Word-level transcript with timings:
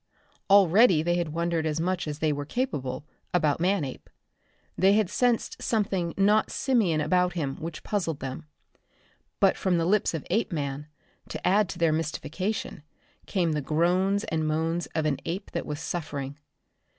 Already 0.49 1.03
they 1.03 1.13
had 1.17 1.29
wondered 1.31 1.67
as 1.67 1.79
much 1.79 2.07
as 2.07 2.17
they 2.17 2.33
were 2.33 2.43
capable, 2.43 3.05
about 3.35 3.59
Manape. 3.59 4.09
They 4.75 4.93
had 4.93 5.11
sensed 5.11 5.61
something 5.61 6.15
not 6.17 6.49
simian 6.49 6.99
about 6.99 7.33
him 7.33 7.57
which 7.57 7.83
puzzled 7.83 8.19
them. 8.19 8.47
But 9.39 9.55
from 9.57 9.77
the 9.77 9.85
lips 9.85 10.15
of 10.15 10.25
Apeman, 10.31 10.87
to 11.29 11.47
add 11.47 11.69
to 11.69 11.77
their 11.77 11.93
mystification, 11.93 12.81
came 13.27 13.51
the 13.51 13.61
groans 13.61 14.23
and 14.23 14.47
moans 14.47 14.87
of 14.95 15.05
an 15.05 15.19
ape 15.23 15.51
that 15.51 15.67
was 15.67 15.79
suffering. 15.79 16.39